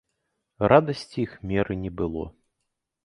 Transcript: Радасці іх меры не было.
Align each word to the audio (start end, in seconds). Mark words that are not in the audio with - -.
Радасці 0.71 1.17
іх 1.25 1.31
меры 1.53 1.73
не 1.83 1.91
было. 2.01 2.25